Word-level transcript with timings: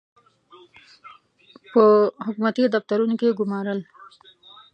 په 1.71 1.83
حکومتي 2.25 2.63
دفترونو 2.75 3.15
کې 3.19 3.37
ګومارل. 3.39 3.79